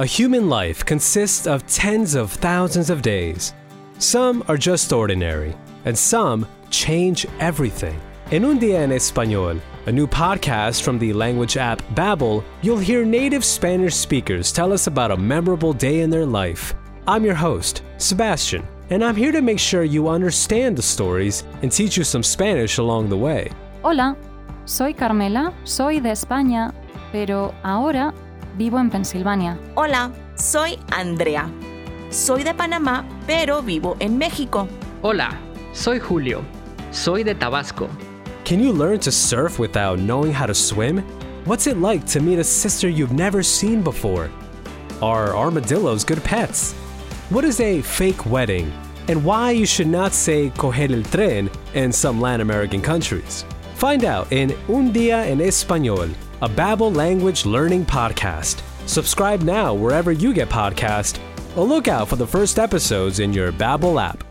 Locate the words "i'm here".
19.04-19.32